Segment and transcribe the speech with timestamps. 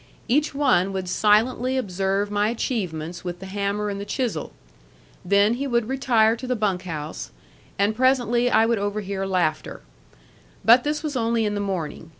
[0.27, 4.51] Each one would silently observe my achievements with the hammer and the chisel.
[5.23, 7.29] Then he would retire to the bunk house,
[7.77, 9.81] and presently I would overhear laughter.
[10.65, 12.09] But this was only in the morning.